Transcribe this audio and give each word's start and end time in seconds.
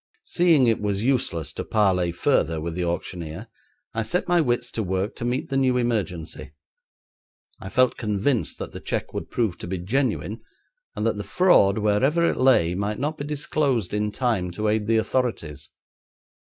Seeing 0.25 0.65
it 0.65 0.81
was 0.81 1.03
useless 1.03 1.53
to 1.53 1.63
parley 1.63 2.11
further 2.11 2.59
with 2.59 2.73
the 2.73 2.83
auctioneer, 2.83 3.45
I 3.93 4.01
set 4.01 4.27
my 4.27 4.41
wits 4.41 4.71
to 4.71 4.81
work 4.81 5.15
to 5.17 5.25
meet 5.25 5.49
the 5.49 5.57
new 5.57 5.77
emergency. 5.77 6.53
I 7.59 7.69
felt 7.69 7.97
convinced 7.97 8.57
that 8.57 8.71
the 8.71 8.79
cheque 8.79 9.13
would 9.13 9.29
prove 9.29 9.59
to 9.59 9.67
be 9.67 9.77
genuine, 9.77 10.41
and 10.95 11.05
that 11.05 11.17
the 11.17 11.23
fraud, 11.23 11.77
wherever 11.77 12.27
it 12.27 12.37
lay, 12.37 12.73
might 12.73 12.97
not 12.97 13.19
be 13.19 13.25
disclosed 13.25 13.93
in 13.93 14.11
time 14.11 14.49
to 14.53 14.69
aid 14.69 14.87
the 14.87 14.97
authorities. 14.97 15.69